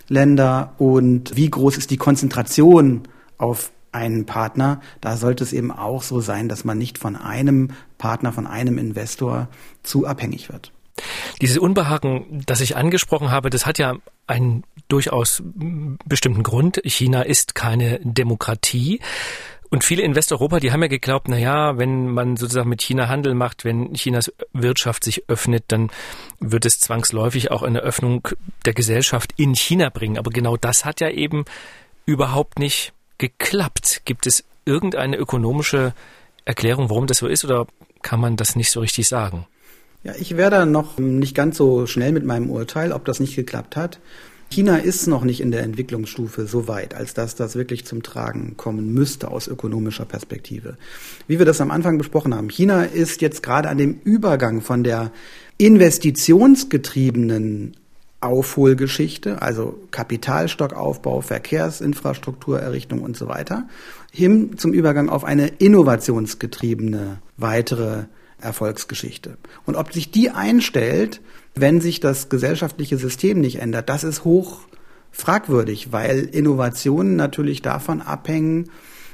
[0.09, 0.73] Länder.
[0.77, 3.03] Und wie groß ist die Konzentration
[3.37, 7.69] auf einen Partner, da sollte es eben auch so sein, dass man nicht von einem
[7.97, 9.47] Partner, von einem Investor
[9.81, 10.71] zu abhängig wird.
[11.41, 13.95] Dieses Unbehagen, das ich angesprochen habe, das hat ja
[14.27, 15.41] einen durchaus
[16.05, 16.81] bestimmten Grund.
[16.83, 18.99] China ist keine Demokratie.
[19.71, 23.07] Und viele in Westeuropa, die haben ja geglaubt, na ja, wenn man sozusagen mit China
[23.07, 25.91] Handel macht, wenn Chinas Wirtschaft sich öffnet, dann
[26.39, 28.27] wird es zwangsläufig auch eine Öffnung
[28.65, 30.17] der Gesellschaft in China bringen.
[30.17, 31.45] Aber genau das hat ja eben
[32.05, 34.01] überhaupt nicht geklappt.
[34.05, 35.93] Gibt es irgendeine ökonomische
[36.45, 37.67] Erklärung, warum das so ist, oder
[38.01, 39.45] kann man das nicht so richtig sagen?
[40.03, 43.35] Ja, ich wäre da noch nicht ganz so schnell mit meinem Urteil, ob das nicht
[43.35, 43.99] geklappt hat.
[44.49, 48.57] China ist noch nicht in der Entwicklungsstufe so weit, als dass das wirklich zum Tragen
[48.57, 50.75] kommen müsste aus ökonomischer Perspektive.
[51.27, 54.83] Wie wir das am Anfang besprochen haben, China ist jetzt gerade an dem Übergang von
[54.83, 55.11] der
[55.59, 57.75] investitionsgetriebenen
[58.21, 63.67] Aufholgeschichte, also Kapitalstockaufbau, Verkehrsinfrastrukturerrichtung und so weiter,
[64.11, 68.05] hin zum Übergang auf eine innovationsgetriebene weitere
[68.41, 69.37] Erfolgsgeschichte.
[69.65, 71.21] Und ob sich die einstellt,
[71.55, 74.61] wenn sich das gesellschaftliche System nicht ändert, das ist hoch
[75.11, 78.69] fragwürdig, weil Innovationen natürlich davon abhängen,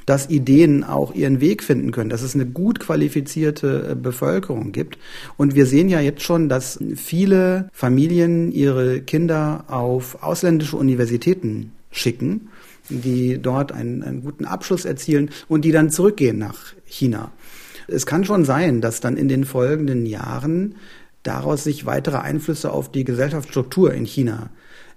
[0.06, 4.98] dass Ideen auch ihren Weg finden können, dass es eine gut qualifizierte äh, Bevölkerung gibt.
[5.38, 12.50] Und wir sehen ja jetzt schon, dass viele Familien ihre Kinder auf ausländische Universitäten schicken,
[12.90, 17.32] die dort einen, einen guten Abschluss erzielen und die dann zurückgehen nach China.
[17.88, 20.76] Es kann schon sein, dass dann in den folgenden Jahren
[21.26, 24.50] daraus sich weitere Einflüsse auf die Gesellschaftsstruktur in China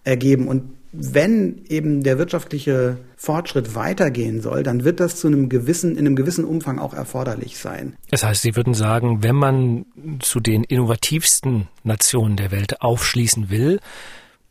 [0.05, 0.49] ergeben.
[0.49, 6.07] Und wenn eben der wirtschaftliche Fortschritt weitergehen soll, dann wird das zu einem gewissen, in
[6.07, 7.97] einem gewissen Umfang auch erforderlich sein.
[8.11, 9.87] Das heißt, Sie würden sagen, wenn man
[10.21, 13.81] zu den innovativsten Nationen der Welt aufschließen will,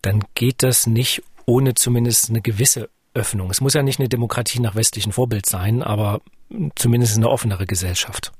[0.01, 3.49] dann geht das nicht ohne zumindest eine gewisse Öffnung.
[3.49, 6.21] Es muss ja nicht eine Demokratie nach westlichem Vorbild sein, aber
[6.75, 8.31] zumindest eine offenere Gesellschaft.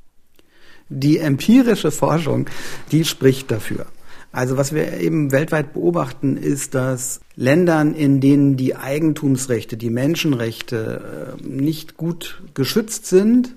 [0.89, 2.49] Die empirische Forschung,
[2.91, 3.85] die spricht dafür.
[4.31, 11.37] Also was wir eben weltweit beobachten, ist, dass Ländern, in denen die Eigentumsrechte, die Menschenrechte
[11.41, 13.55] äh, nicht gut geschützt sind,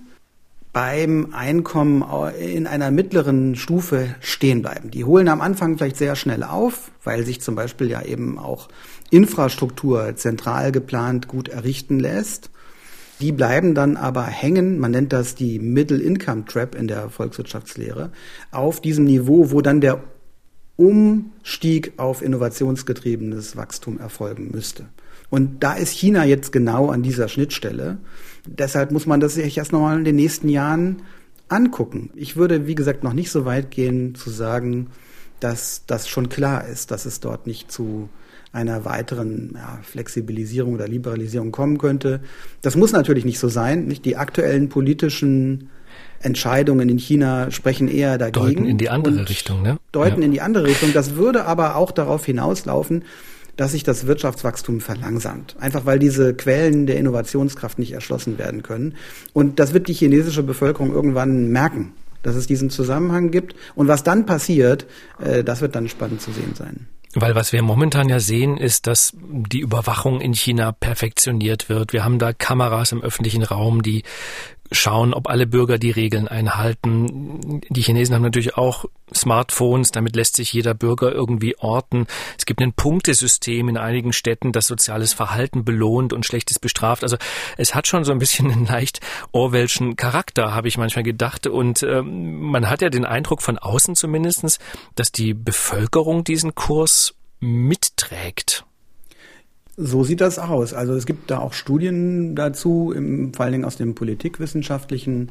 [0.73, 2.05] beim Einkommen
[2.38, 4.90] in einer mittleren Stufe stehen bleiben.
[4.90, 8.69] Die holen am Anfang vielleicht sehr schnell auf, weil sich zum Beispiel ja eben auch
[9.11, 12.51] Infrastruktur zentral geplant gut errichten lässt.
[13.21, 18.11] Die bleiben dann aber hängen, man nennt das die Middle Income Trap in der Volkswirtschaftslehre,
[18.51, 20.03] auf diesem Niveau, wo dann der
[20.77, 24.87] Umstieg auf innovationsgetriebenes Wachstum erfolgen müsste.
[25.29, 27.99] Und da ist China jetzt genau an dieser Schnittstelle.
[28.47, 31.03] Deshalb muss man das sich erst nochmal in den nächsten Jahren
[31.49, 32.11] angucken.
[32.15, 34.89] Ich würde, wie gesagt, noch nicht so weit gehen zu sagen,
[35.41, 38.09] dass das schon klar ist, dass es dort nicht zu
[38.53, 42.21] einer weiteren ja, Flexibilisierung oder Liberalisierung kommen könnte.
[42.63, 43.87] Das muss natürlich nicht so sein.
[43.87, 45.71] Nicht die aktuellen politischen
[46.21, 48.47] Entscheidungen in China sprechen eher dagegen.
[48.47, 49.79] Deuten in die andere Richtung, ne?
[49.93, 50.27] Deuten ja.
[50.27, 50.93] in die andere Richtung.
[50.93, 53.05] Das würde aber auch darauf hinauslaufen,
[53.57, 55.57] dass sich das Wirtschaftswachstum verlangsamt.
[55.61, 58.95] Einfach weil diese Quellen der Innovationskraft nicht erschlossen werden können.
[59.33, 63.55] Und das wird die chinesische Bevölkerung irgendwann merken, dass es diesen Zusammenhang gibt.
[63.75, 64.87] Und was dann passiert,
[65.21, 66.89] äh, das wird dann spannend zu sehen sein.
[67.15, 71.93] Weil was wir momentan ja sehen, ist, dass die Überwachung in China perfektioniert wird.
[71.93, 74.05] Wir haben da Kameras im öffentlichen Raum, die
[74.73, 77.61] schauen, ob alle Bürger die Regeln einhalten.
[77.69, 82.07] Die Chinesen haben natürlich auch Smartphones, damit lässt sich jeder Bürger irgendwie orten.
[82.39, 87.03] Es gibt ein Punktesystem in einigen Städten, das soziales Verhalten belohnt und schlechtes bestraft.
[87.03, 87.17] Also
[87.57, 89.01] es hat schon so ein bisschen einen leicht
[89.33, 91.47] Orwellschen Charakter, habe ich manchmal gedacht.
[91.47, 94.59] Und ähm, man hat ja den Eindruck von außen zumindestens,
[94.95, 98.65] dass die Bevölkerung diesen Kurs mitträgt.
[99.77, 100.75] So sieht das aus.
[100.75, 105.31] Also es gibt da auch Studien dazu, im, vor allen Dingen aus dem politikwissenschaftlichen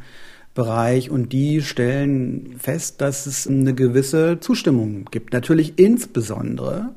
[0.56, 5.34] Bereich und die stellen fest, dass es eine gewisse Zustimmung gibt.
[5.34, 6.90] Natürlich insbesondere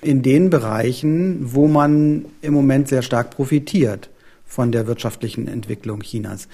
[0.00, 4.10] in den Bereichen, wo man im Moment sehr stark profitiert
[4.44, 6.48] von der wirtschaftlichen Entwicklung Chinas.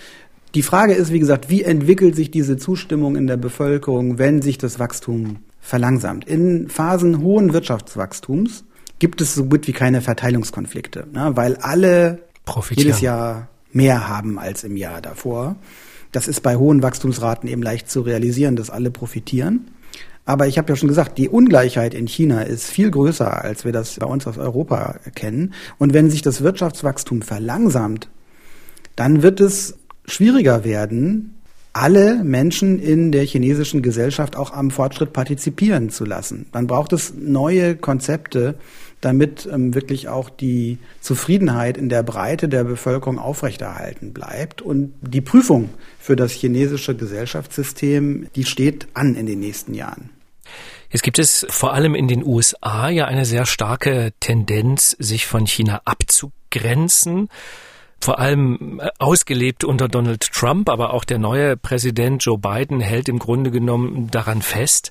[0.54, 4.58] Die Frage ist, wie gesagt, wie entwickelt sich diese Zustimmung in der Bevölkerung, wenn sich
[4.58, 6.26] das Wachstum verlangsamt?
[6.26, 8.64] In Phasen hohen Wirtschaftswachstums
[9.02, 11.32] gibt es so gut wie keine Verteilungskonflikte, ne?
[11.34, 12.20] weil alle
[12.70, 15.56] jedes Jahr mehr haben als im Jahr davor.
[16.12, 19.72] Das ist bei hohen Wachstumsraten eben leicht zu realisieren, dass alle profitieren.
[20.24, 23.72] Aber ich habe ja schon gesagt, die Ungleichheit in China ist viel größer, als wir
[23.72, 25.52] das bei uns aus Europa kennen.
[25.78, 28.08] Und wenn sich das Wirtschaftswachstum verlangsamt,
[28.94, 35.90] dann wird es schwieriger werden, alle Menschen in der chinesischen Gesellschaft auch am Fortschritt partizipieren
[35.90, 36.46] zu lassen.
[36.52, 38.56] Dann braucht es neue Konzepte,
[39.02, 44.62] damit ähm, wirklich auch die Zufriedenheit in der Breite der Bevölkerung aufrechterhalten bleibt.
[44.62, 50.10] Und die Prüfung für das chinesische Gesellschaftssystem, die steht an in den nächsten Jahren.
[50.90, 55.46] Jetzt gibt es vor allem in den USA ja eine sehr starke Tendenz, sich von
[55.46, 57.28] China abzugrenzen.
[57.98, 63.08] vor allem äh, ausgelebt unter Donald Trump, aber auch der neue Präsident Joe Biden hält
[63.08, 64.90] im Grunde genommen daran fest.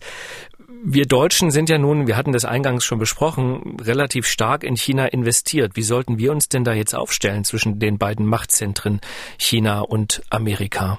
[0.84, 5.06] Wir Deutschen sind ja nun, wir hatten das eingangs schon besprochen, relativ stark in China
[5.06, 5.76] investiert.
[5.76, 9.00] Wie sollten wir uns denn da jetzt aufstellen zwischen den beiden Machtzentren
[9.38, 10.98] China und Amerika?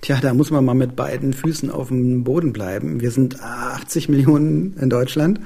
[0.00, 3.02] Tja, da muss man mal mit beiden Füßen auf dem Boden bleiben.
[3.02, 5.40] Wir sind 80 Millionen in Deutschland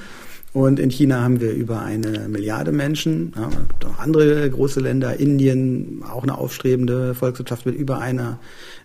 [0.52, 3.32] und in China haben wir über eine Milliarde Menschen.
[3.34, 3.48] Ja,
[3.88, 8.38] auch andere große Länder, Indien, auch eine aufstrebende Volkswirtschaft mit über einer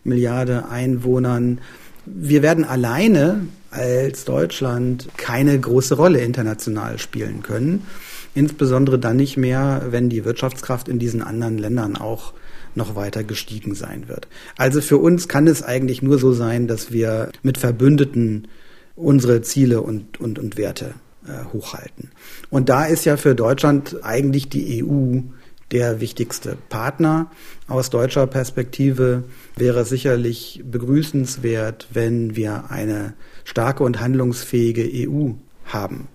[0.03, 1.59] Milliarde Einwohnern.
[2.05, 3.41] Wir werden alleine
[3.77, 7.85] als Deutschland keine große Rolle international spielen können.
[8.33, 12.33] Insbesondere dann nicht mehr, wenn die Wirtschaftskraft in diesen anderen Ländern auch
[12.75, 14.27] noch weiter gestiegen sein wird.
[14.57, 18.47] Also für uns kann es eigentlich nur so sein, dass wir mit Verbündeten
[18.95, 20.93] unsere Ziele und, und, und Werte
[21.25, 22.11] äh, hochhalten.
[22.49, 25.19] Und da ist ja für Deutschland eigentlich die EU
[25.71, 27.29] der wichtigste Partner.
[27.67, 29.23] Aus deutscher Perspektive
[29.55, 35.31] wäre sicherlich begrüßenswert, wenn wir eine starke und handlungsfähige EU
[35.65, 36.07] haben.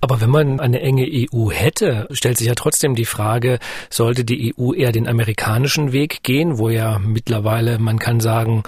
[0.00, 3.58] Aber wenn man eine enge EU hätte, stellt sich ja trotzdem die Frage,
[3.90, 8.62] sollte die EU eher den amerikanischen Weg gehen, wo ja mittlerweile, man kann sagen,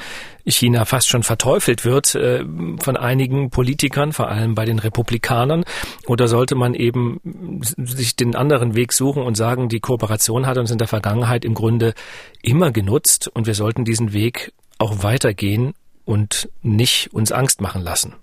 [0.46, 2.44] China fast schon verteufelt wird äh,
[2.80, 5.64] von einigen Politikern, vor allem bei den Republikanern?
[6.06, 7.20] Oder sollte man eben
[7.62, 11.54] sich den anderen Weg suchen und sagen, die Kooperation hat uns in der Vergangenheit im
[11.54, 11.94] Grunde
[12.42, 18.14] immer genutzt und wir sollten diesen Weg auch weitergehen und nicht uns Angst machen lassen?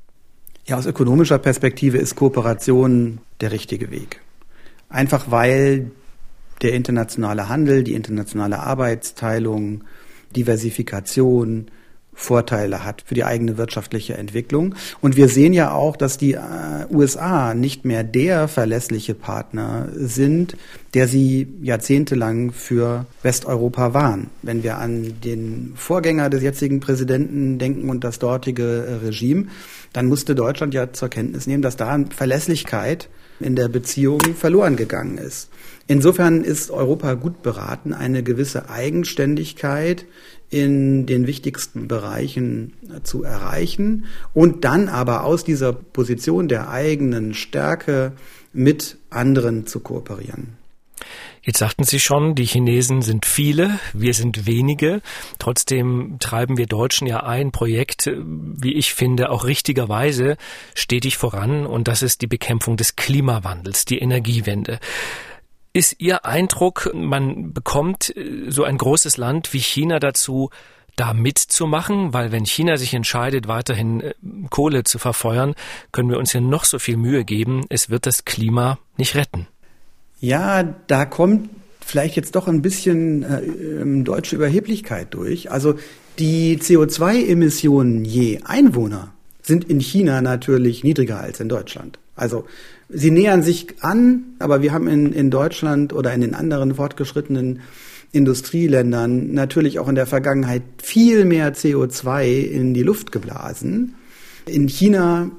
[0.67, 4.21] Ja, aus ökonomischer Perspektive ist Kooperation der richtige Weg.
[4.89, 5.91] Einfach weil
[6.61, 9.85] der internationale Handel, die internationale Arbeitsteilung,
[10.35, 11.67] Diversifikation,
[12.19, 14.73] Vorteile hat für die eigene wirtschaftliche Entwicklung.
[15.01, 16.39] Und wir sehen ja auch, dass die äh,
[16.89, 20.57] USA nicht mehr der verlässliche Partner sind,
[20.95, 24.31] der sie jahrzehntelang für Westeuropa waren.
[24.41, 29.45] Wenn wir an den Vorgänger des jetzigen Präsidenten denken und das dortige äh, Regime,
[29.93, 35.19] dann musste Deutschland ja zur Kenntnis nehmen, dass da Verlässlichkeit in der Beziehung verloren gegangen
[35.19, 35.49] ist.
[35.85, 40.05] Insofern ist Europa gut beraten, eine gewisse Eigenständigkeit
[40.49, 48.13] in den wichtigsten Bereichen zu erreichen und dann aber aus dieser Position der eigenen Stärke
[48.53, 50.57] mit anderen zu kooperieren.
[51.47, 55.01] Jetzt sagten Sie schon, die Chinesen sind viele, wir sind wenige.
[55.39, 60.35] Trotzdem treiben wir Deutschen ja ein Projekt, wie ich finde, auch richtigerweise
[60.75, 61.65] stetig voran.
[61.65, 64.79] Und das ist die Bekämpfung des Klimawandels, die Energiewende.
[65.77, 70.49] Ist Ihr Eindruck, man bekommt äh, so ein großes Land wie China dazu,
[70.95, 72.13] da mitzumachen?
[72.13, 74.15] Weil wenn China sich entscheidet, weiterhin äh,
[74.49, 75.53] Kohle zu verfeuern,
[75.91, 77.63] können wir uns ja noch so viel Mühe geben.
[77.69, 79.45] Es wird das Klima nicht retten.
[80.19, 81.51] Ja, da kommt
[81.85, 85.51] vielleicht jetzt doch ein bisschen äh, ähm, deutsche Überheblichkeit durch.
[85.51, 85.75] Also
[86.17, 89.13] die CO2-Emissionen je Einwohner
[89.43, 91.99] sind in China natürlich niedriger als in Deutschland.
[92.15, 92.47] Also
[92.89, 97.61] sie nähern sich an, aber wir haben in, in Deutschland oder in den anderen fortgeschrittenen
[98.11, 103.95] Industrieländern natürlich auch in der Vergangenheit viel mehr CO2 in die Luft geblasen.
[104.45, 105.31] In China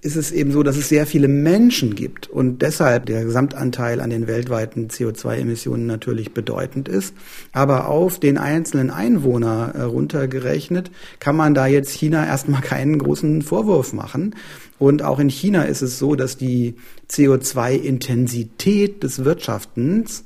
[0.00, 4.10] ist es eben so, dass es sehr viele Menschen gibt und deshalb der Gesamtanteil an
[4.10, 7.14] den weltweiten CO2-Emissionen natürlich bedeutend ist.
[7.52, 13.92] Aber auf den einzelnen Einwohner runtergerechnet kann man da jetzt China erstmal keinen großen Vorwurf
[13.92, 14.36] machen.
[14.78, 16.76] Und auch in China ist es so, dass die
[17.10, 20.24] CO2-Intensität des Wirtschaftens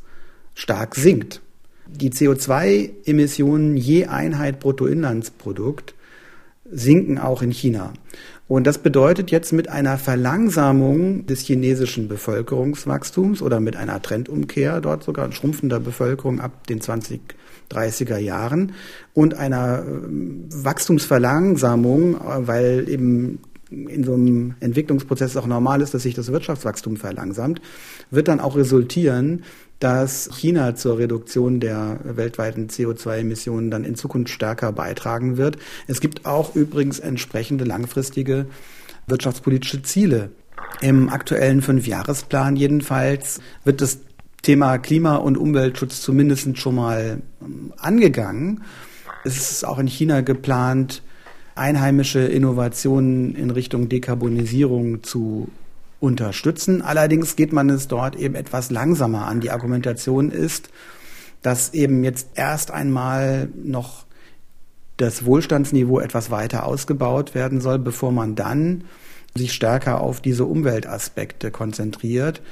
[0.54, 1.40] stark sinkt.
[1.86, 5.94] Die CO2-Emissionen je Einheit Bruttoinlandsprodukt
[6.70, 7.92] sinken auch in China.
[8.52, 15.04] Und das bedeutet jetzt mit einer Verlangsamung des chinesischen Bevölkerungswachstums oder mit einer Trendumkehr dort
[15.04, 18.72] sogar schrumpfender Bevölkerung ab den 2030er Jahren
[19.14, 23.38] und einer ähm, Wachstumsverlangsamung, äh, weil eben
[23.70, 27.62] in so einem Entwicklungsprozess auch normal ist, dass sich das Wirtschaftswachstum verlangsamt,
[28.10, 29.44] wird dann auch resultieren,
[29.82, 35.58] dass China zur Reduktion der weltweiten CO2-Emissionen dann in Zukunft stärker beitragen wird.
[35.88, 38.46] Es gibt auch übrigens entsprechende langfristige
[39.08, 40.30] wirtschaftspolitische Ziele.
[40.80, 43.98] Im aktuellen Fünfjahresplan jedenfalls wird das
[44.42, 48.62] Thema Klima- und Umweltschutz zumindest schon mal ähm, angegangen.
[49.24, 51.02] Es ist auch in China geplant,
[51.56, 55.48] einheimische Innovationen in Richtung Dekarbonisierung zu
[56.02, 56.82] unterstützen.
[56.82, 59.40] Allerdings geht man es dort eben etwas langsamer an.
[59.40, 60.68] Die Argumentation ist,
[61.42, 64.04] dass eben jetzt erst einmal noch
[64.96, 68.84] das Wohlstandsniveau etwas weiter ausgebaut werden soll, bevor man dann
[69.34, 72.42] sich stärker auf diese Umweltaspekte konzentriert.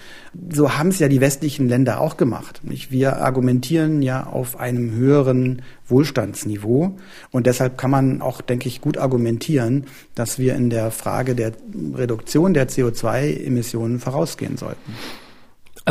[0.50, 2.60] So haben es ja die westlichen Länder auch gemacht.
[2.62, 6.96] Wir argumentieren ja auf einem höheren Wohlstandsniveau
[7.30, 11.52] und deshalb kann man auch, denke ich, gut argumentieren, dass wir in der Frage der
[11.94, 14.94] Reduktion der CO2-Emissionen vorausgehen sollten.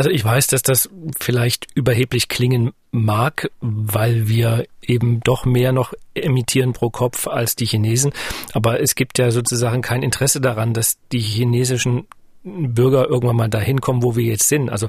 [0.00, 0.88] Also ich weiß, dass das
[1.18, 7.66] vielleicht überheblich klingen mag, weil wir eben doch mehr noch emittieren pro Kopf als die
[7.66, 8.10] Chinesen.
[8.54, 12.06] Aber es gibt ja sozusagen kein Interesse daran, dass die chinesischen
[12.42, 14.70] Bürger irgendwann mal dahin kommen, wo wir jetzt sind.
[14.70, 14.88] Also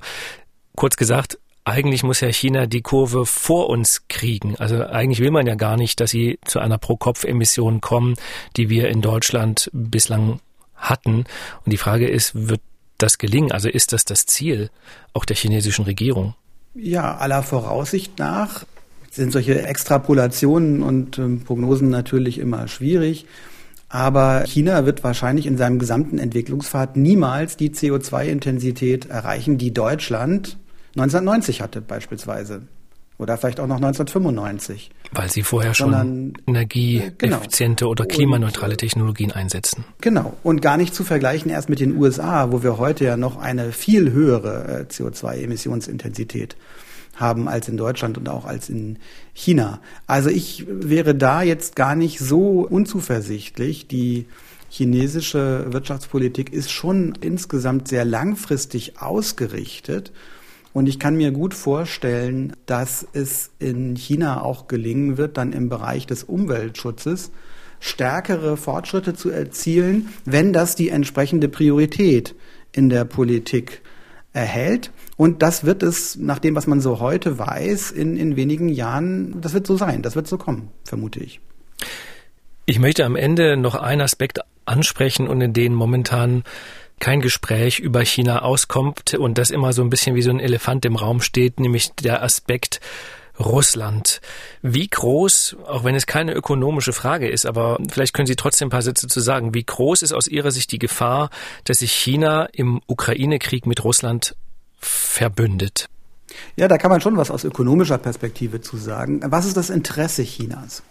[0.78, 4.56] kurz gesagt, eigentlich muss ja China die Kurve vor uns kriegen.
[4.60, 8.16] Also eigentlich will man ja gar nicht, dass sie zu einer Pro-Kopf-Emission kommen,
[8.56, 10.40] die wir in Deutschland bislang
[10.74, 11.26] hatten.
[11.66, 12.62] Und die Frage ist, wird
[13.02, 13.52] das gelingen?
[13.52, 14.70] Also ist das das Ziel
[15.14, 16.36] auch der chinesischen Regierung?
[16.74, 18.66] Ja, aller Voraussicht nach
[19.12, 23.26] sind solche Extrapolationen und äh, Prognosen natürlich immer schwierig.
[23.90, 30.58] Aber China wird wahrscheinlich in seinem gesamten Entwicklungspfad niemals die CO2-Intensität erreichen, die Deutschland
[30.96, 32.62] 1990 hatte beispielsweise.
[33.22, 34.90] Oder vielleicht auch noch 1995.
[35.12, 37.92] Weil sie vorher schon energieeffiziente genau.
[37.92, 39.86] oder klimaneutrale Technologien einsetzen.
[40.02, 40.34] Genau.
[40.42, 43.74] Und gar nicht zu vergleichen erst mit den USA, wo wir heute ja noch eine
[43.74, 46.56] viel höhere äh, CO2-Emissionsintensität
[47.16, 48.98] haben als in Deutschland und auch als in
[49.34, 49.82] China.
[50.08, 53.88] Also ich wäre da jetzt gar nicht so unzuversichtlich.
[53.88, 54.26] Die
[54.70, 60.12] chinesische Wirtschaftspolitik ist schon insgesamt sehr langfristig ausgerichtet
[60.74, 65.70] und ich kann mir gut vorstellen, dass es in China auch gelingen wird, dann im
[65.70, 67.32] Bereich des Umweltschutzes
[67.80, 72.36] stärkere Fortschritte zu erzielen, wenn das die entsprechende Priorität
[72.72, 73.82] in der Politik
[74.34, 74.92] erhält.
[75.18, 79.42] Und das wird es, nach dem, was man so heute weiß, in, in wenigen Jahren,
[79.42, 81.42] das wird so sein, das wird so kommen, vermute ich.
[82.66, 86.44] Ich möchte am Ende noch einen Aspekt ansprechen und in den momentan
[87.02, 90.86] kein Gespräch über China auskommt und das immer so ein bisschen wie so ein Elefant
[90.86, 92.80] im Raum steht, nämlich der Aspekt
[93.40, 94.22] Russland.
[94.62, 98.72] Wie groß, auch wenn es keine ökonomische Frage ist, aber vielleicht können Sie trotzdem ein
[98.72, 101.30] paar Sätze zu sagen, wie groß ist aus Ihrer Sicht die Gefahr,
[101.64, 104.36] dass sich China im Ukraine-Krieg mit Russland
[104.78, 105.90] verbündet?
[106.56, 109.22] Ja, da kann man schon was aus ökonomischer Perspektive zu sagen.
[109.26, 110.84] Was ist das Interesse Chinas?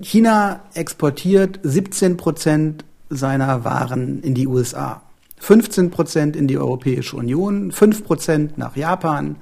[0.00, 5.02] China exportiert 17 Prozent seiner Waren in die USA.
[5.38, 9.36] 15 Prozent in die Europäische Union, 5 Prozent nach Japan,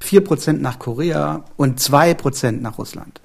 [0.00, 3.20] 4 Prozent nach Korea und 2 Prozent nach Russland.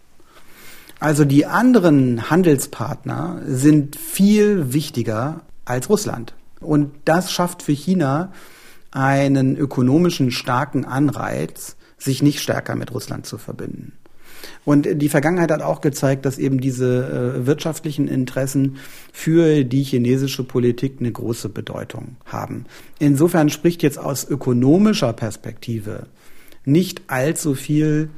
[0.99, 6.34] Also die anderen Handelspartner sind viel wichtiger als Russland.
[6.62, 8.32] Und das schafft für China
[8.91, 13.93] einen ökonomischen starken Anreiz, sich nicht stärker mit Russland zu verbinden.
[14.64, 18.78] Und die Vergangenheit hat auch gezeigt, dass eben diese äh, wirtschaftlichen Interessen
[19.12, 22.66] für die chinesische Politik eine große Bedeutung haben.
[23.00, 26.08] Insofern spricht jetzt aus ökonomischer Perspektive
[26.66, 28.10] nicht allzu viel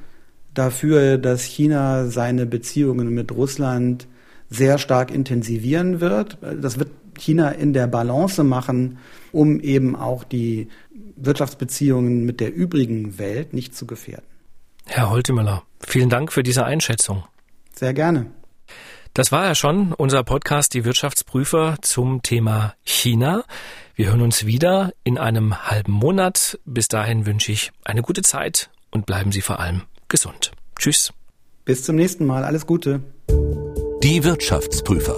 [0.54, 4.08] dafür, dass China seine Beziehungen mit Russland
[4.50, 6.38] sehr stark intensivieren wird.
[6.42, 8.98] Das wird China in der Balance machen,
[9.32, 10.68] um eben auch die
[11.16, 14.26] Wirtschaftsbeziehungen mit der übrigen Welt nicht zu gefährden.
[14.88, 17.24] Herr Holtemüller, vielen Dank für diese Einschätzung.
[17.76, 18.32] Sehr gerne.
[19.14, 23.44] Das war ja schon unser Podcast Die Wirtschaftsprüfer zum Thema China.
[23.96, 26.60] Wir hören uns wieder in einem halben Monat.
[26.66, 30.52] Bis dahin wünsche ich eine gute Zeit und bleiben Sie vor allem gesund.
[30.78, 31.12] Tschüss.
[31.66, 32.44] Bis zum nächsten Mal.
[32.44, 33.02] Alles Gute.
[34.04, 35.18] Die Wirtschaftsprüfer.